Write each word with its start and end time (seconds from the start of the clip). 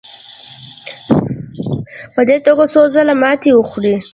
په 2.13 2.21
دې 2.27 2.37
توګه 2.45 2.65
څو 2.73 2.81
ځله 2.93 3.13
ماتې 3.21 3.51
وخوړې. 3.53 3.95